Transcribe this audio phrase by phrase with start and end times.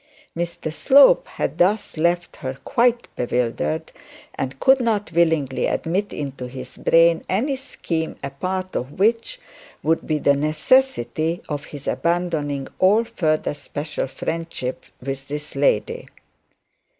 [0.35, 3.91] Mr Slope had thus left her quite bewildered,
[4.33, 9.39] and could not willingly admit into his brain any scheme, a part of which
[9.83, 16.07] would be the necessity of abandoning all further special relationship with this lady.